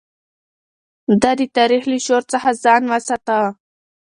[1.21, 3.37] ده د تاريخ له شور څخه ځان وساته.